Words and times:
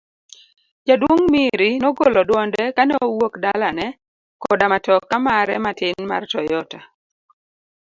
Jaduong' 0.87 1.27
Miri 1.33 1.69
nogolo 1.83 2.19
dwonde 2.29 2.63
kane 2.75 2.93
owuok 3.05 3.33
dalane 3.43 3.87
koda 4.41 4.65
matoka 4.73 5.15
mare 5.25 5.55
matin 5.63 5.97
mar 6.09 6.23
Toyota. 6.31 6.79